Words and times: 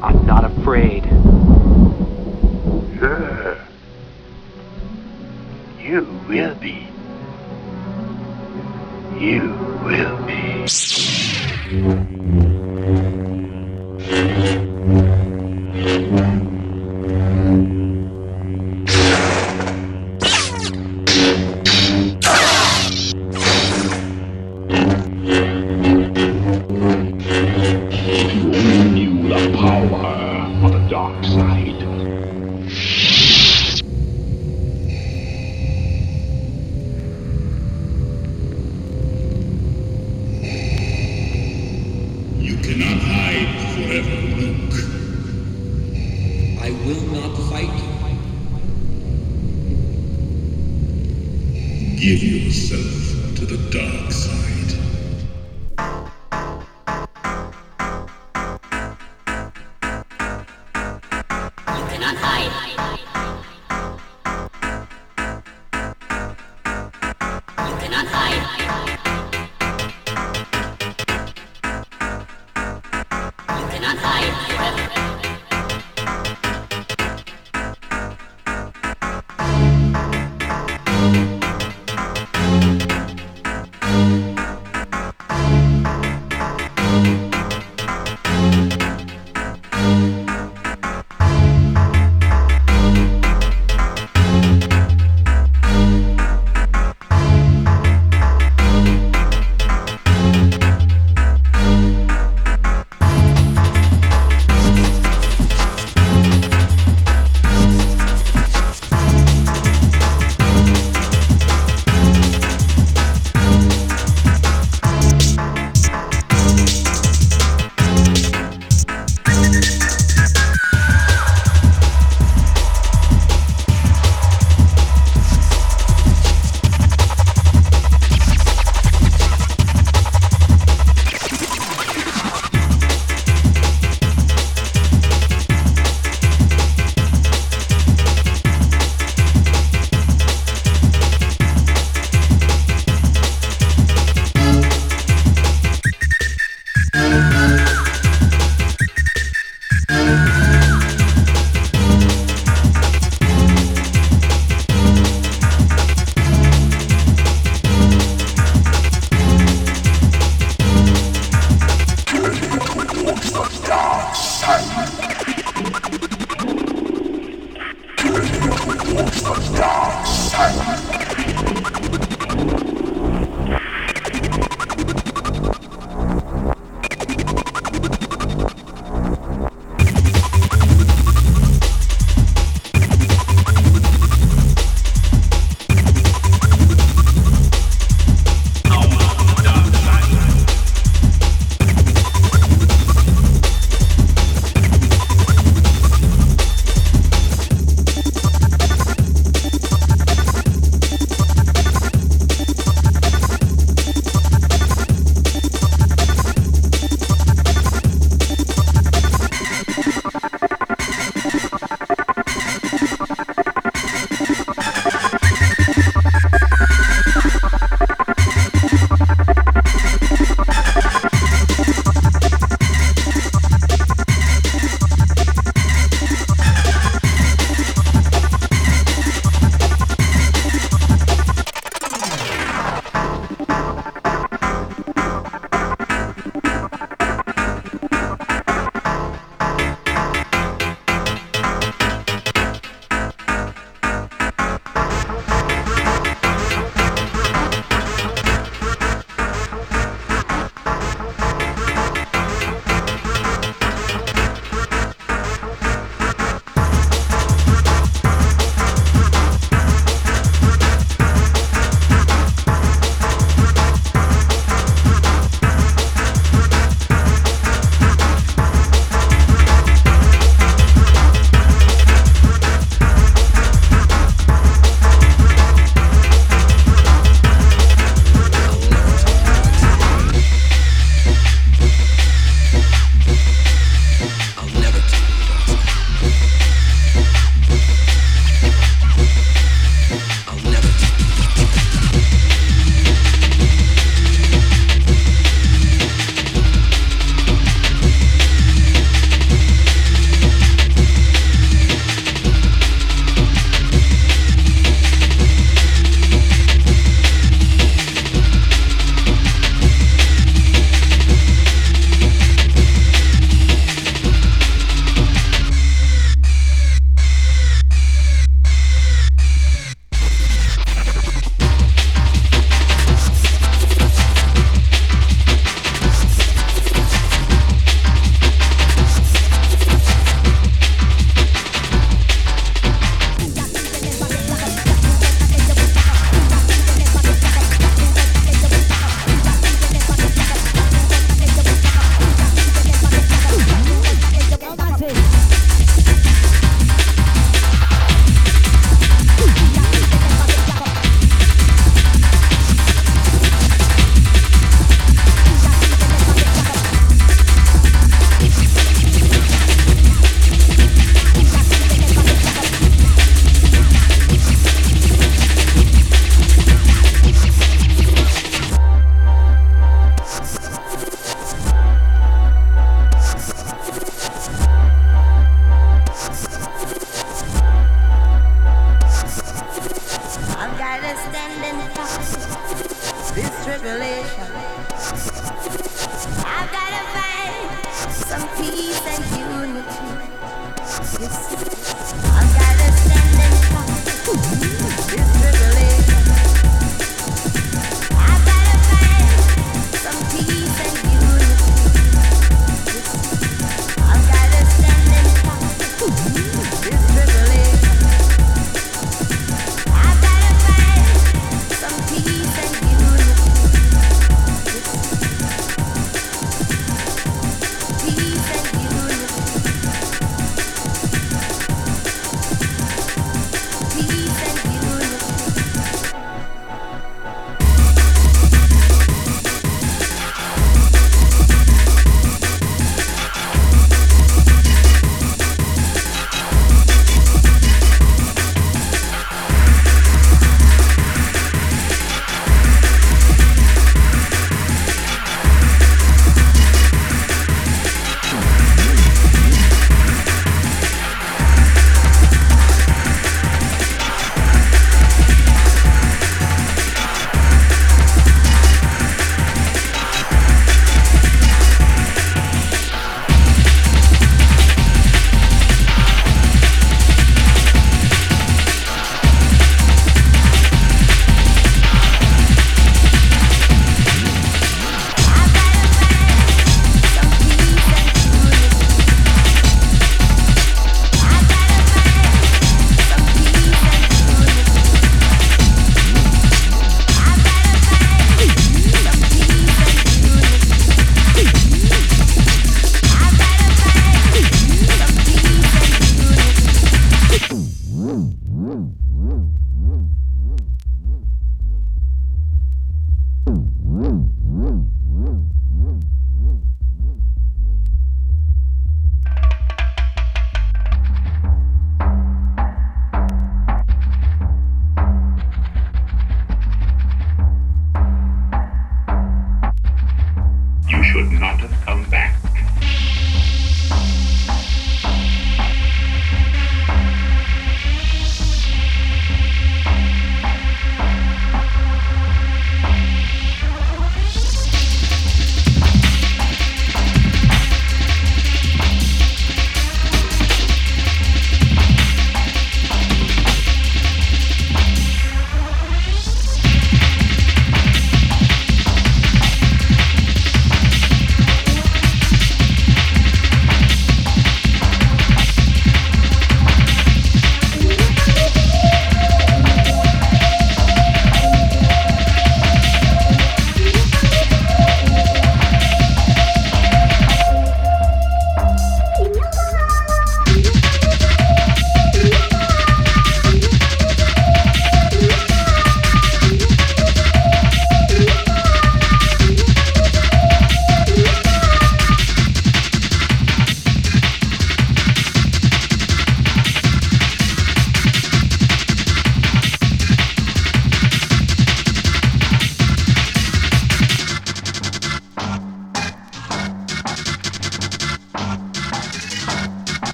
I'm 0.00 0.24
not 0.26 0.44
afraid. 0.44 1.04
Yeah, 3.00 3.56
You 5.80 6.02
will 6.28 6.54
be. 6.54 6.86
You 9.18 9.50
will 9.82 10.26
be. 10.26 10.68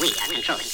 We 0.00 0.08
are 0.08 0.32
controlling. 0.32 0.64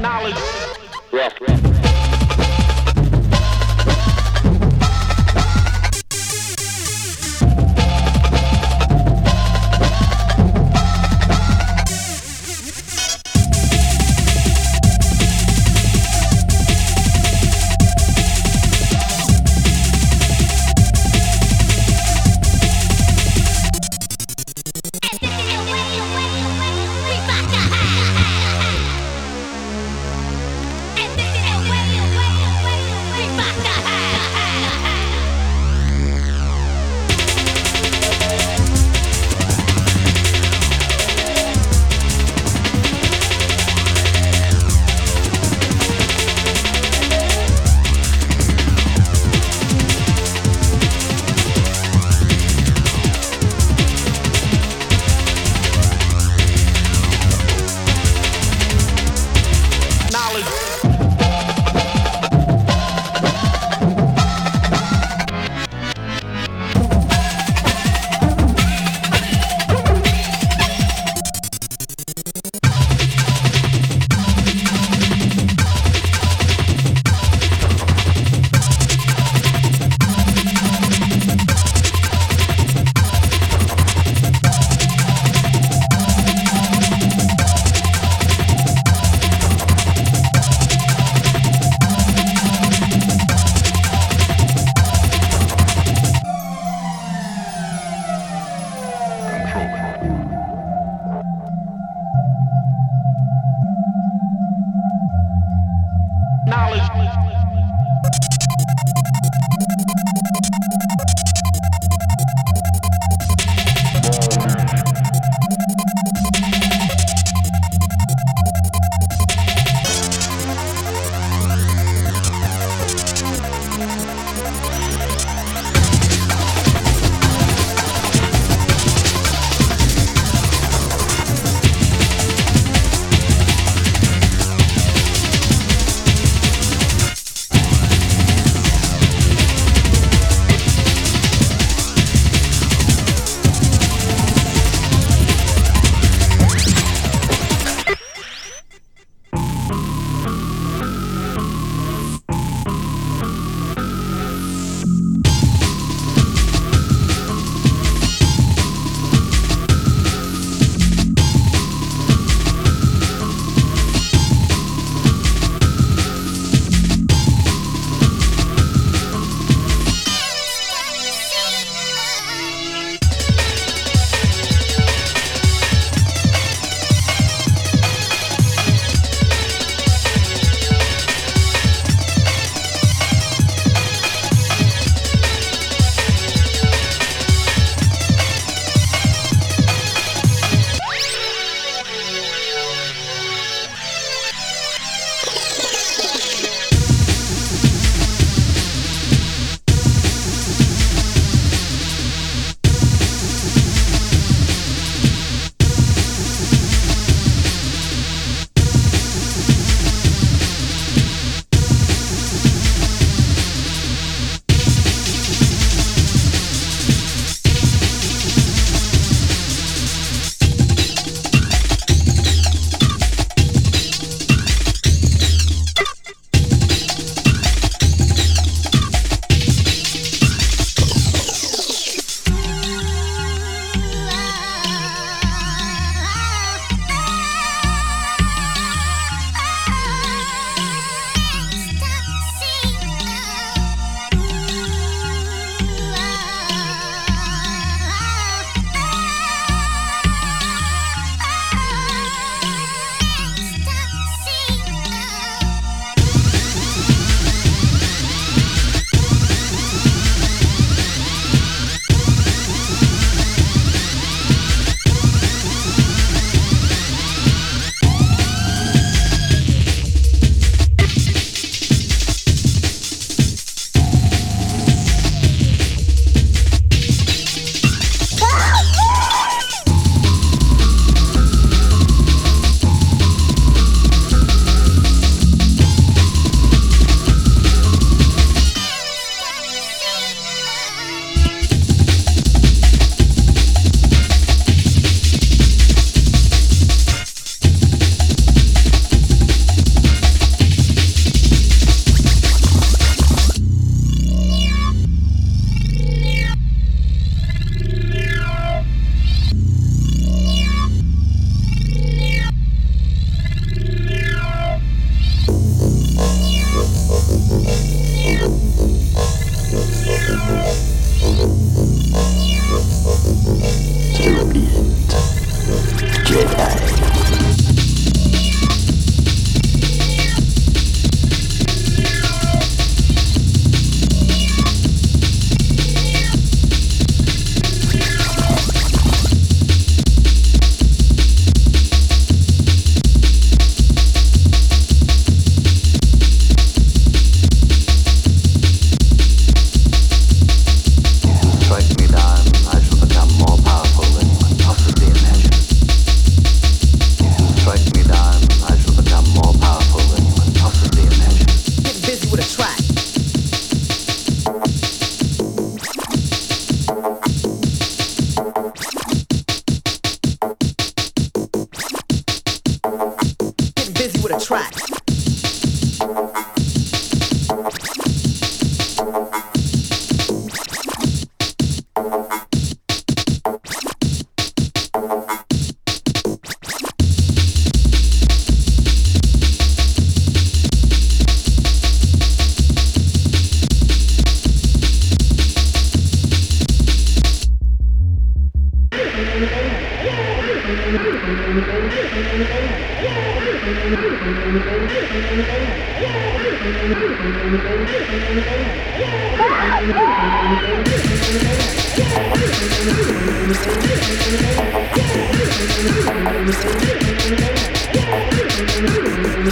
Knowledge. 0.00 0.36
Rough, 1.10 1.40
rough. 1.40 1.71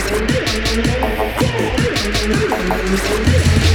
Thank 0.02 0.30
you. 3.64 3.69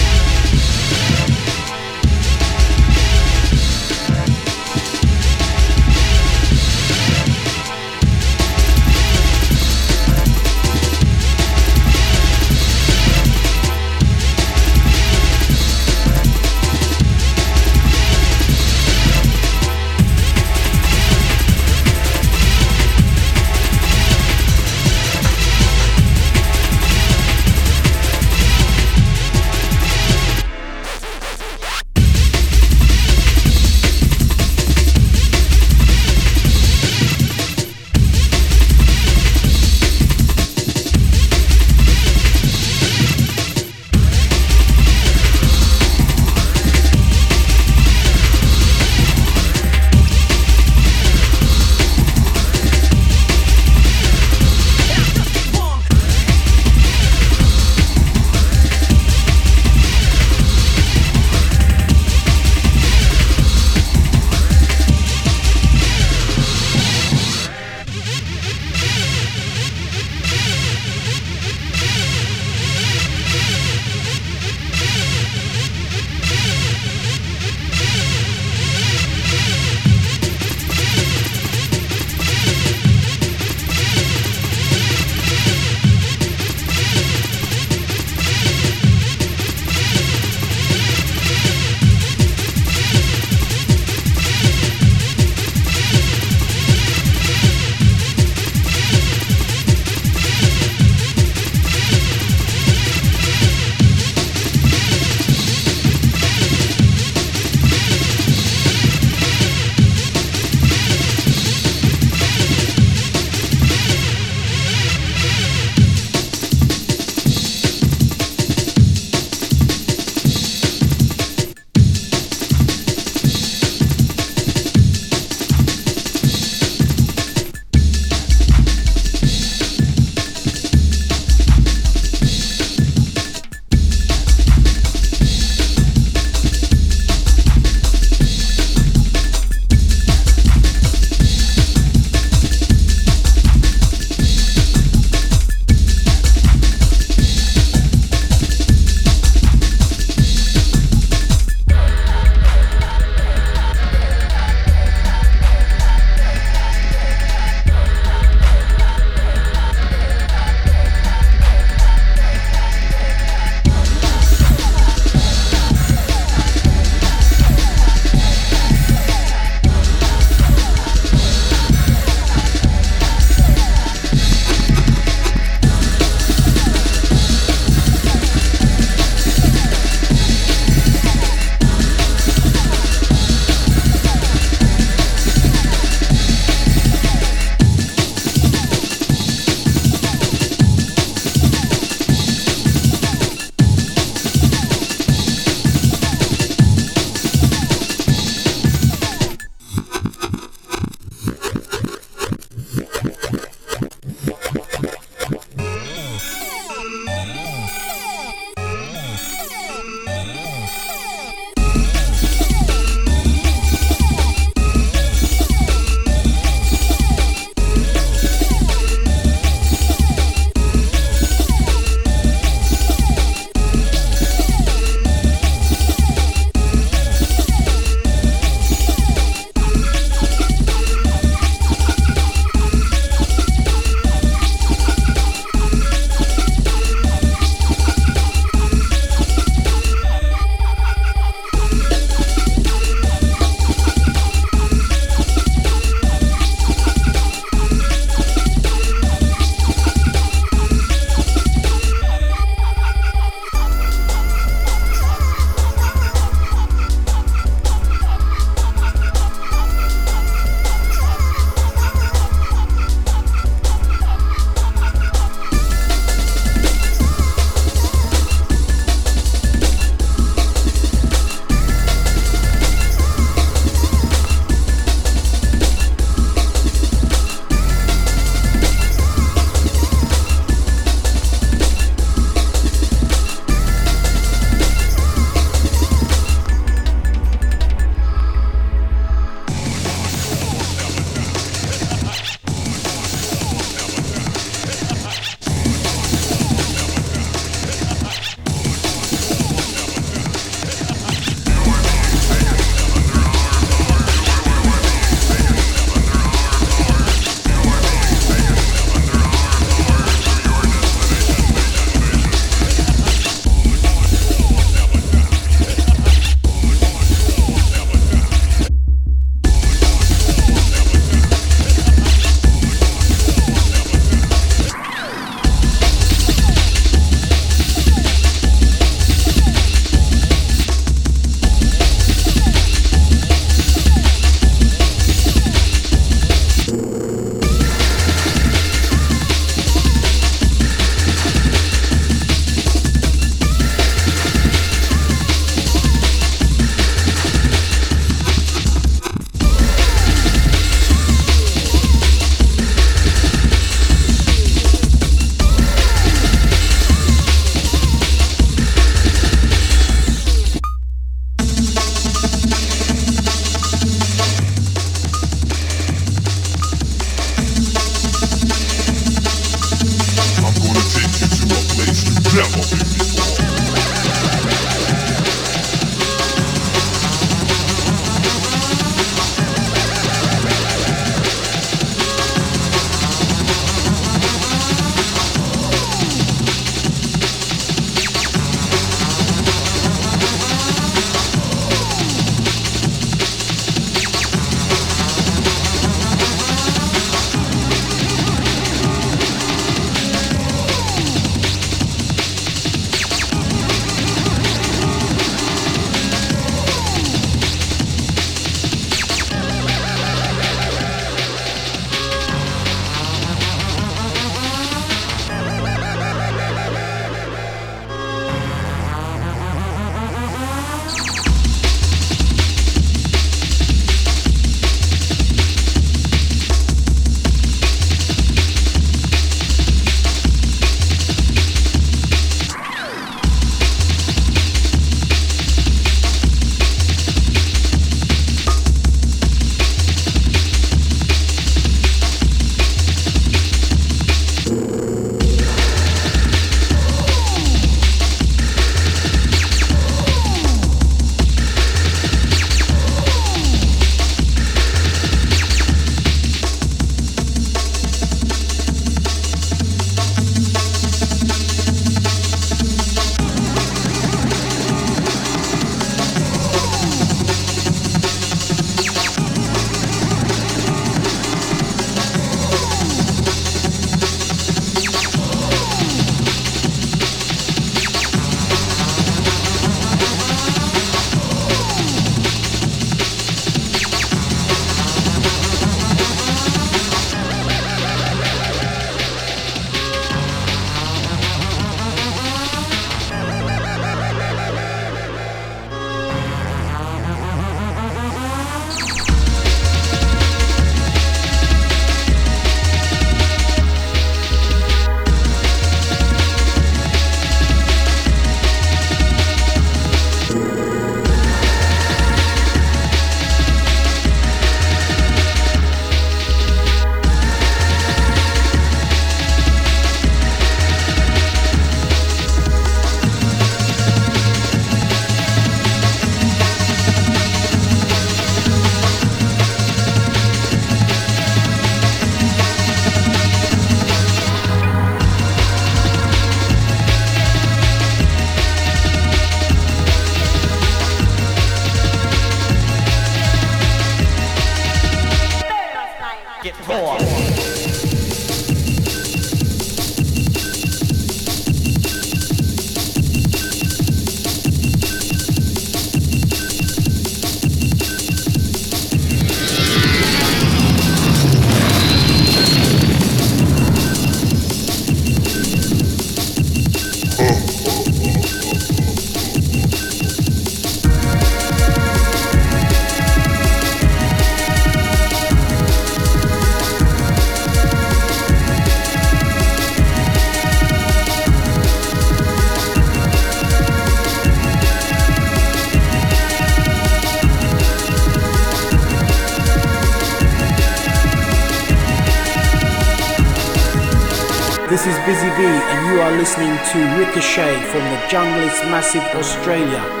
Listening 596.21 596.55
to 596.71 596.77
Ricochet 596.99 597.59
from 597.71 597.79
the 597.79 597.97
Junglist 598.07 598.63
Massive 598.69 599.01
Australia. 599.15 600.00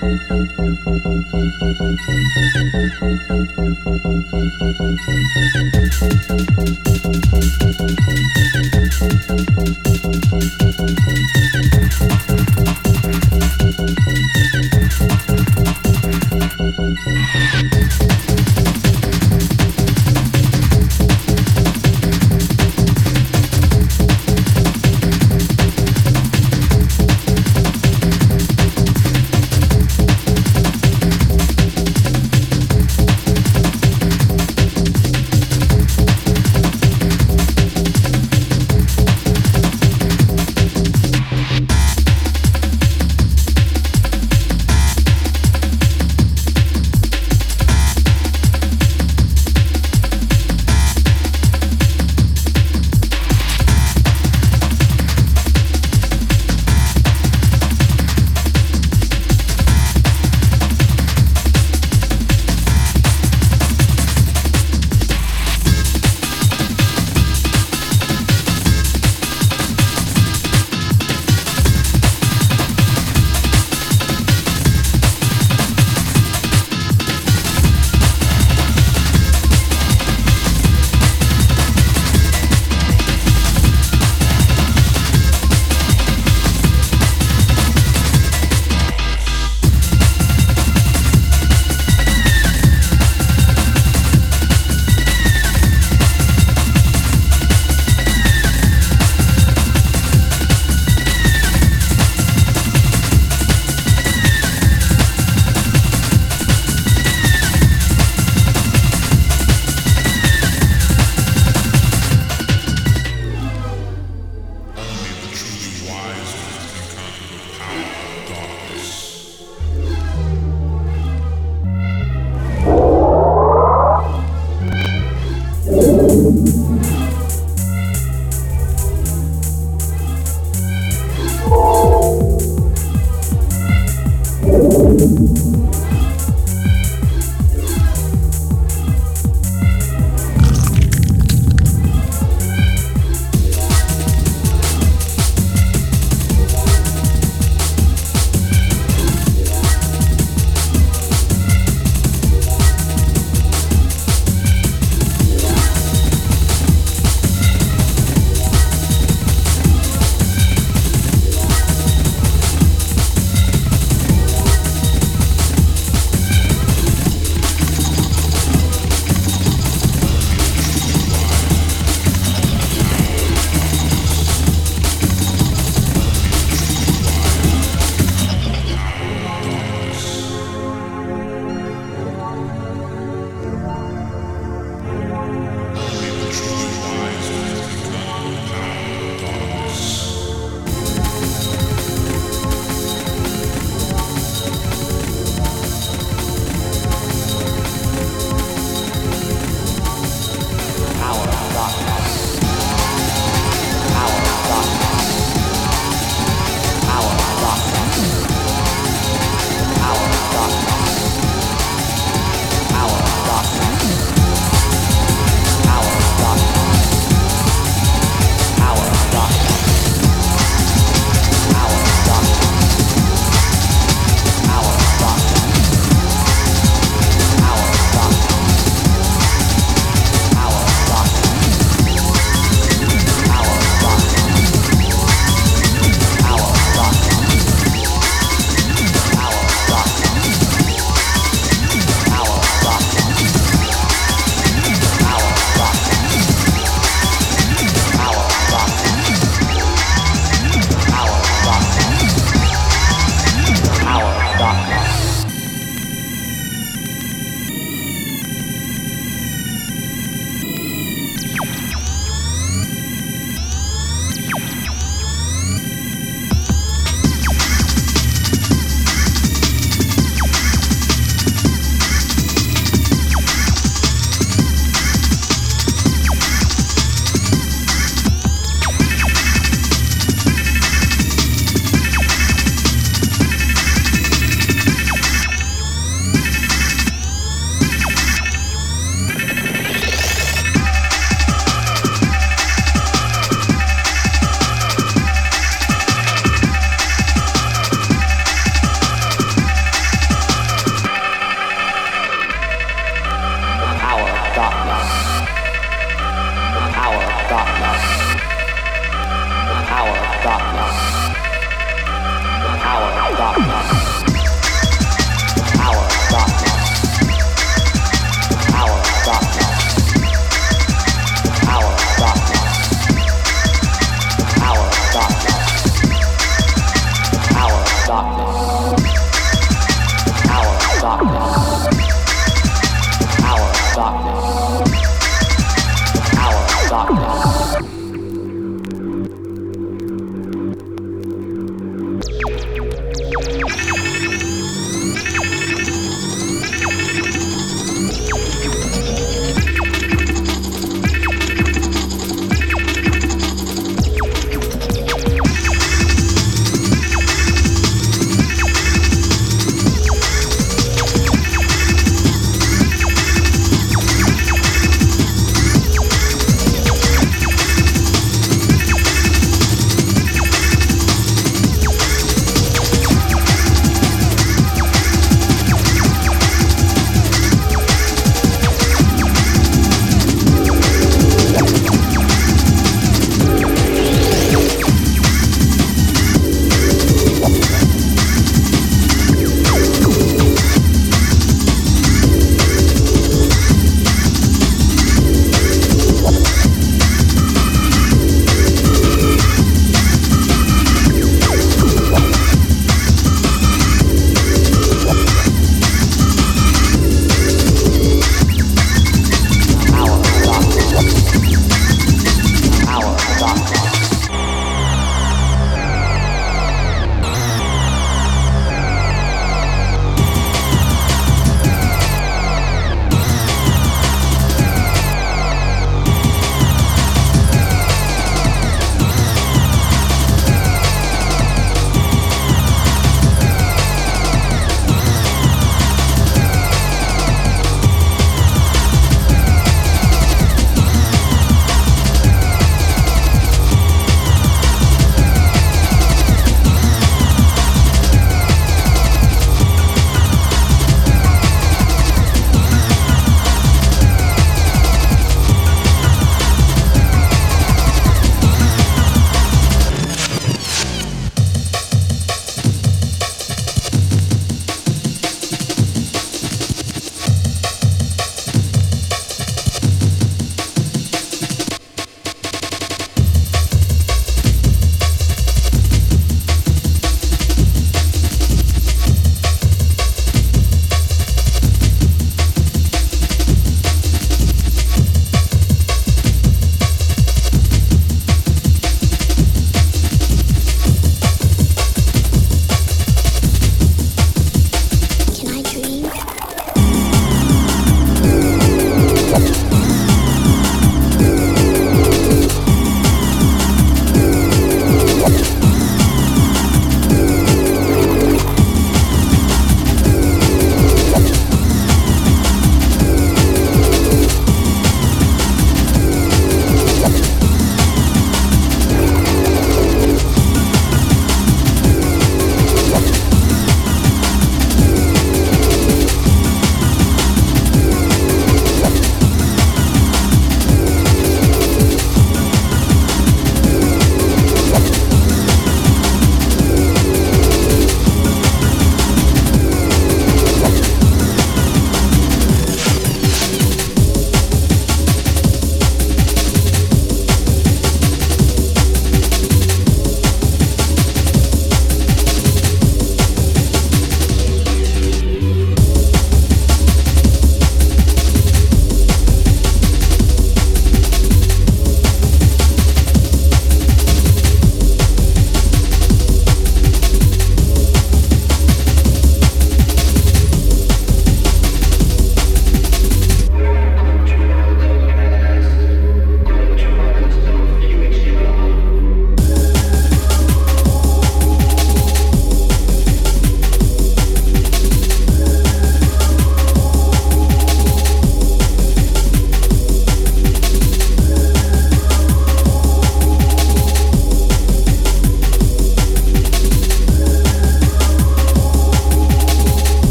Thank 0.00 0.30
you. 0.30 0.55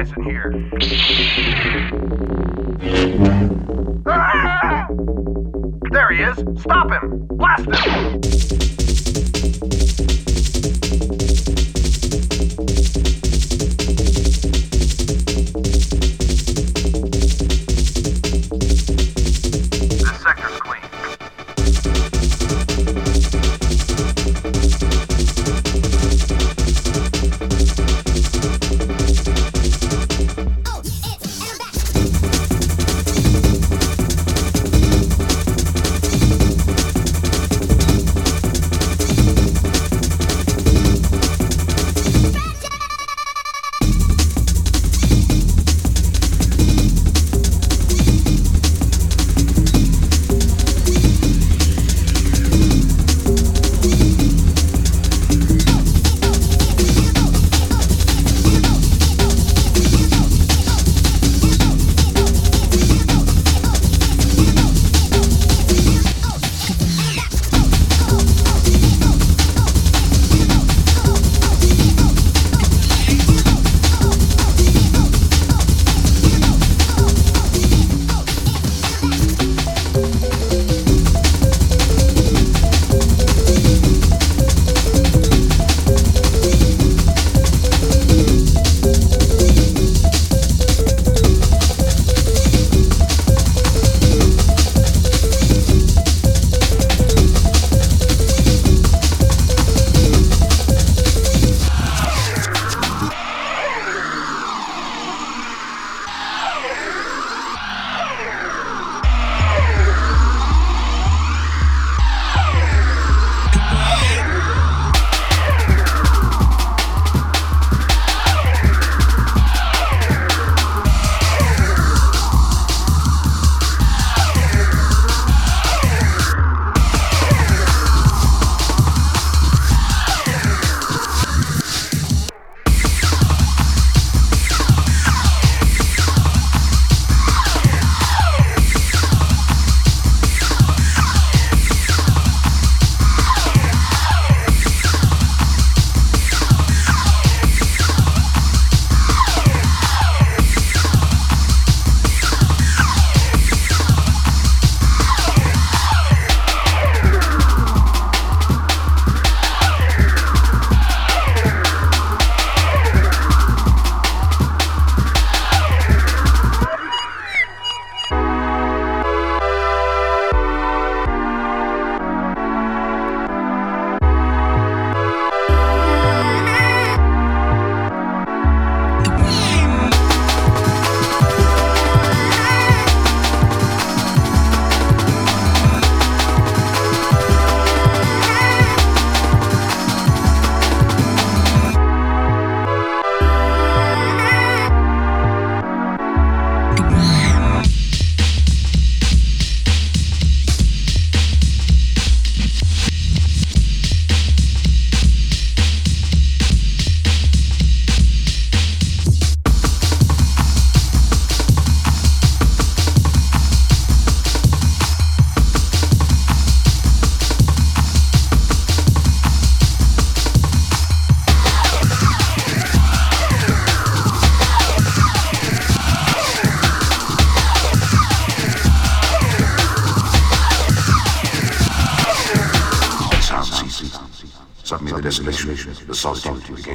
In 0.00 0.22
here. 0.24 0.52
Ah! 4.06 4.86
There 5.90 6.10
he 6.10 6.22
is. 6.22 6.36
Stop 6.62 6.90
him. 6.90 7.01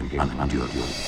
Solitude 0.05 1.06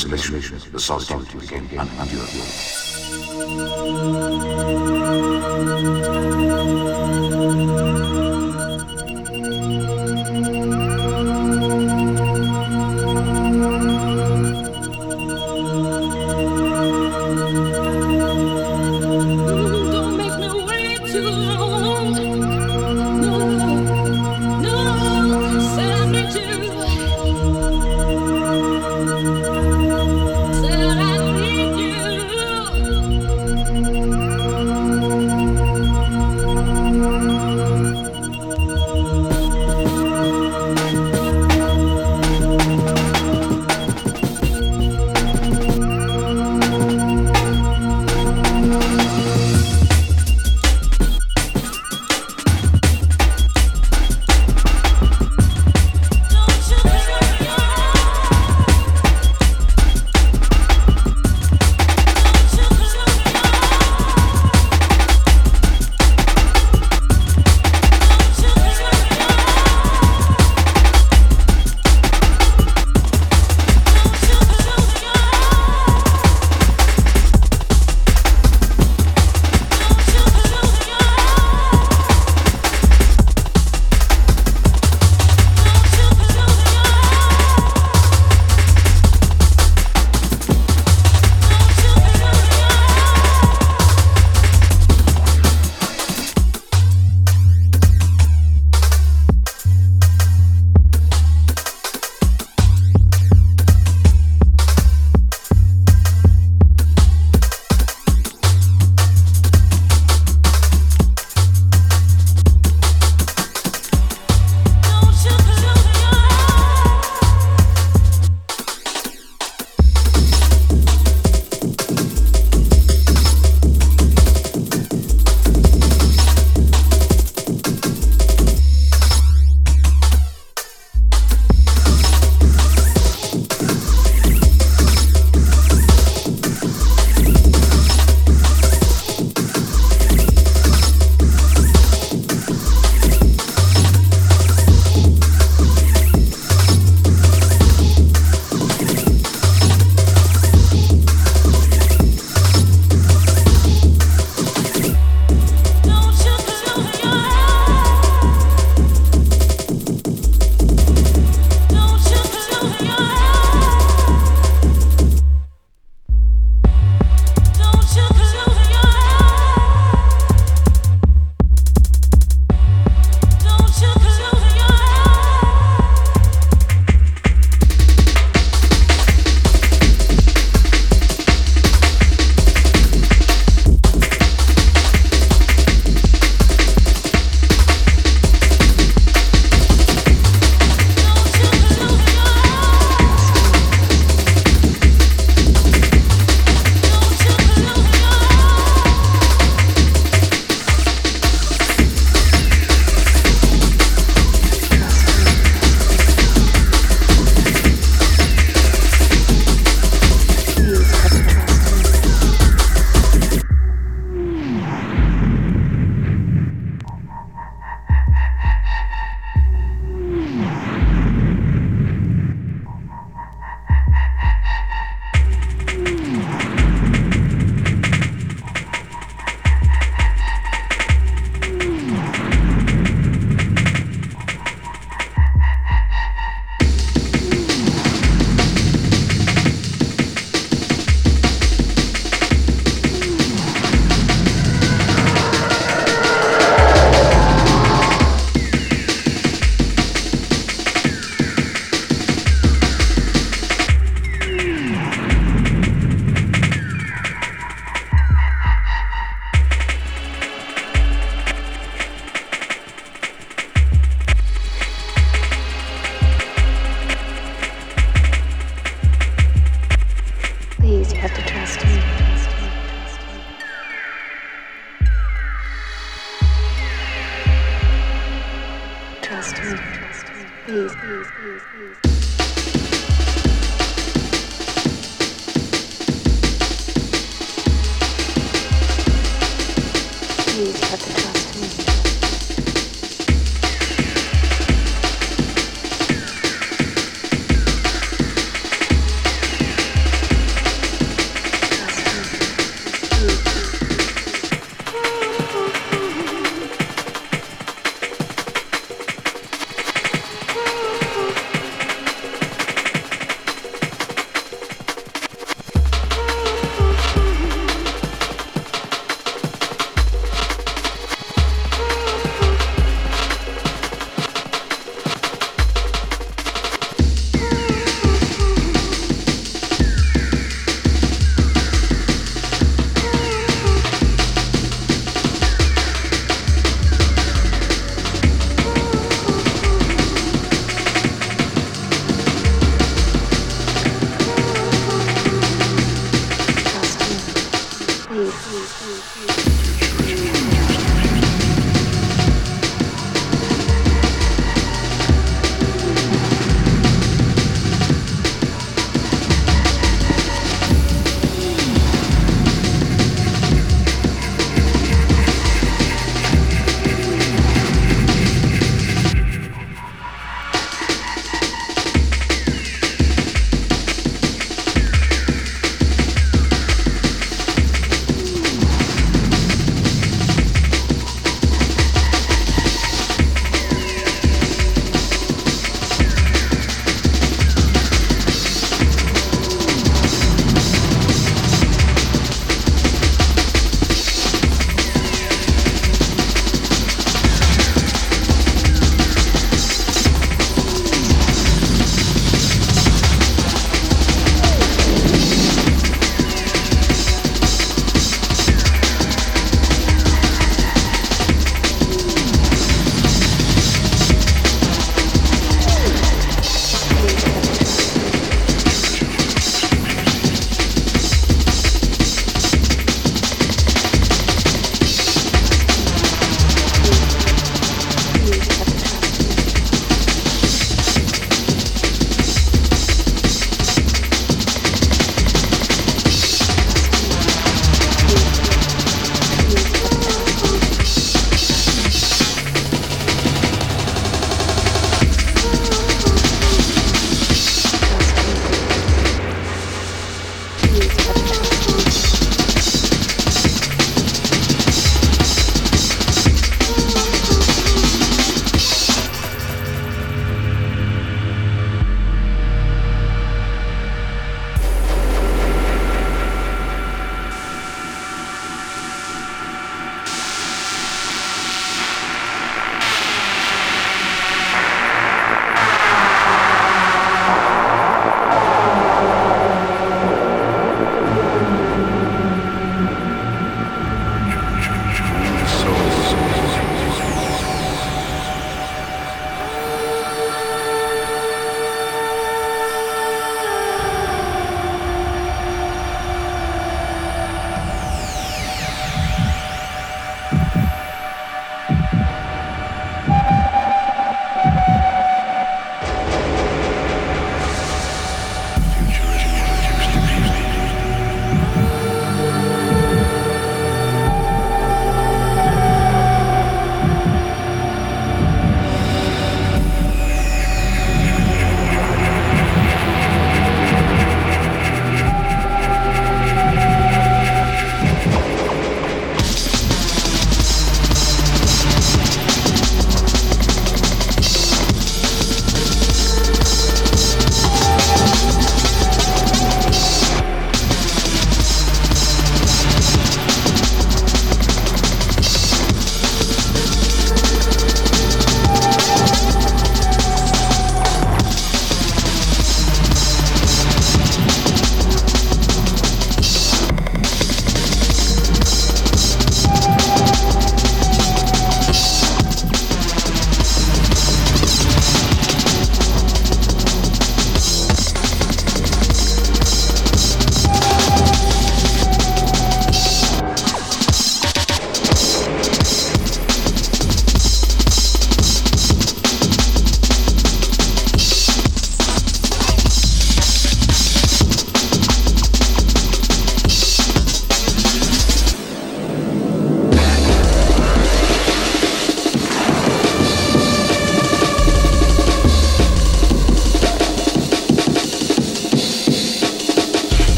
Suddenly 0.00 0.40
the 0.72 0.80
solitude 0.80 1.28
became 1.38 1.68
unendurable. 1.78 2.09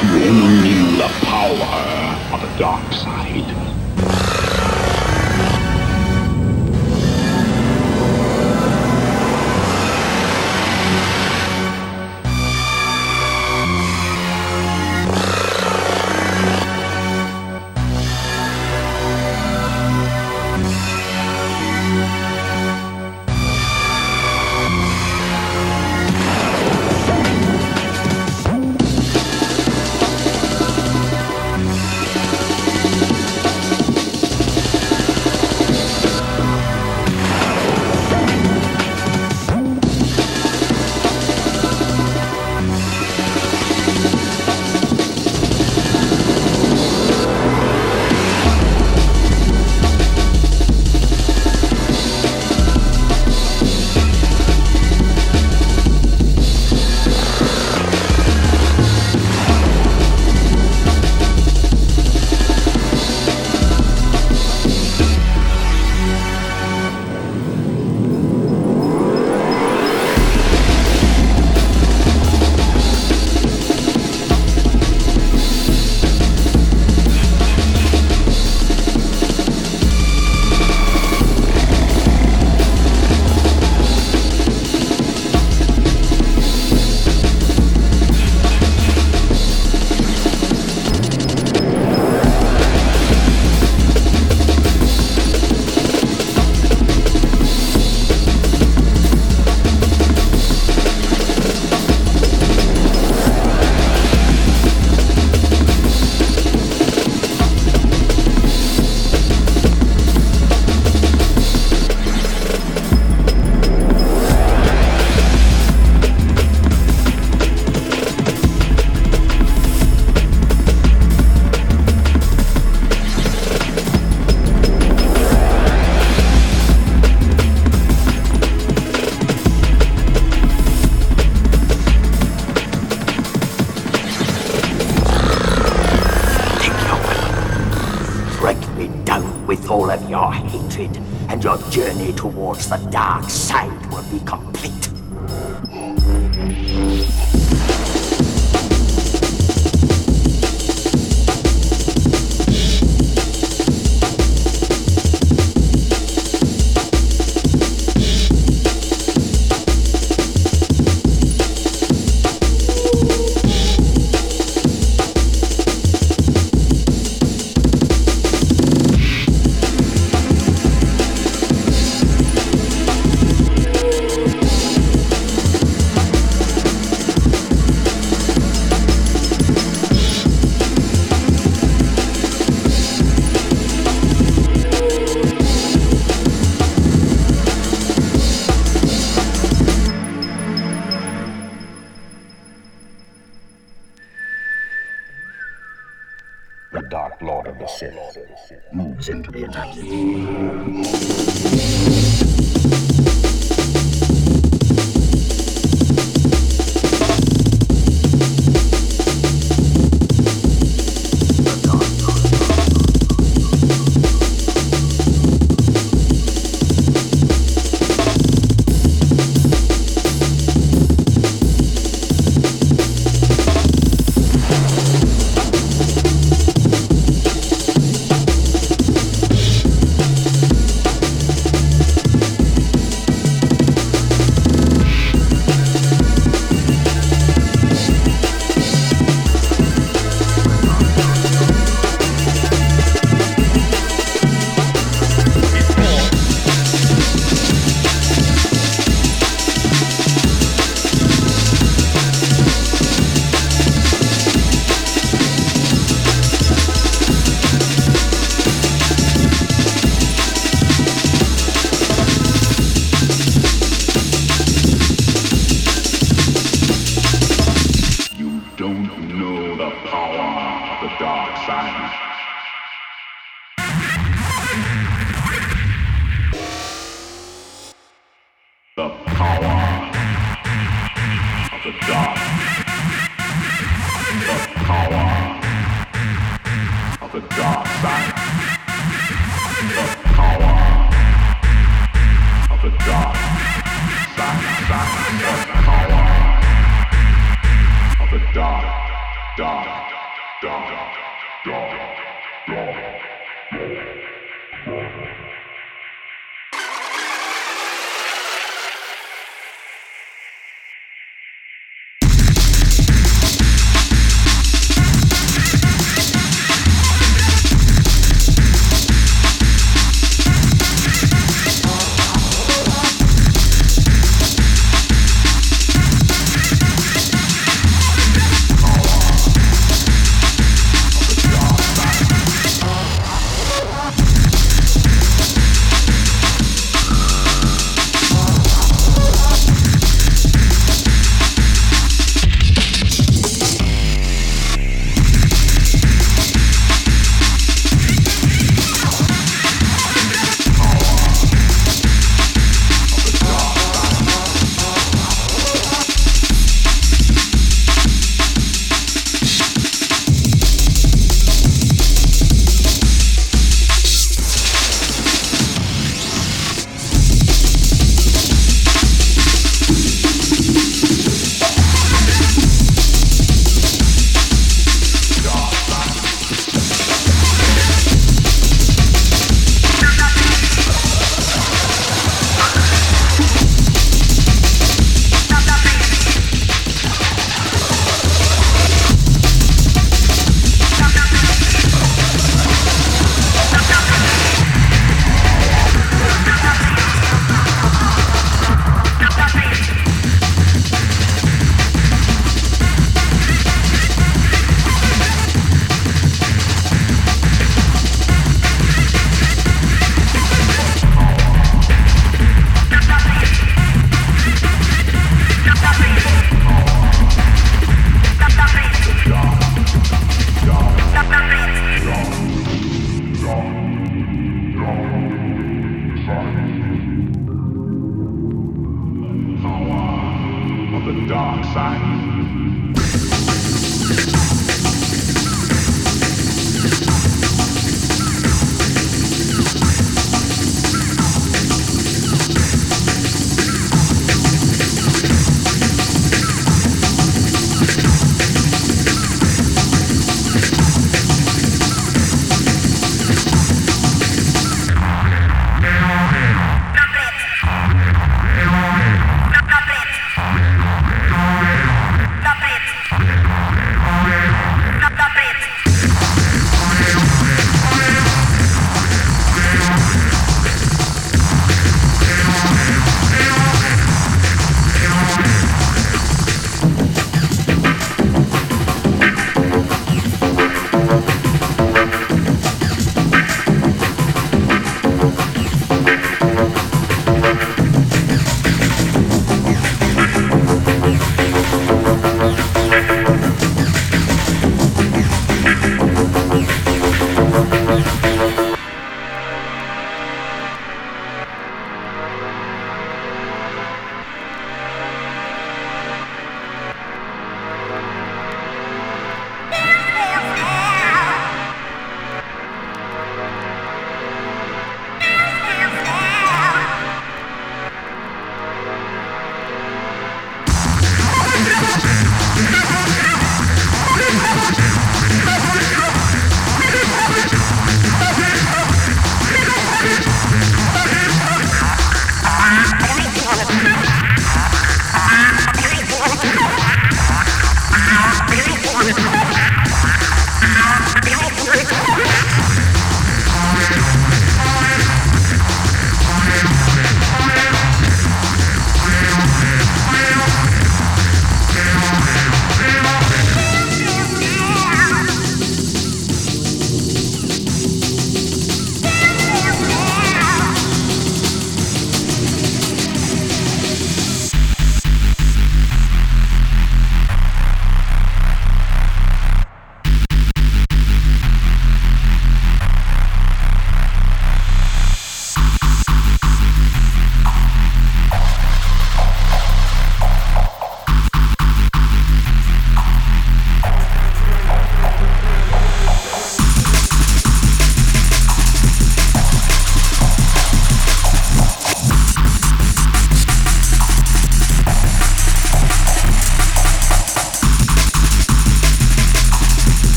You 0.00 0.30
knew 0.62 0.96
the 0.96 1.08
power 1.26 2.32
of 2.32 2.40
the 2.40 2.58
dark 2.58 2.92
side. 2.92 3.67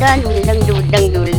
đơn 0.00 0.20
đừng 0.22 0.42
đừng 0.46 0.60
đừng 0.68 1.14
đù 1.14 1.37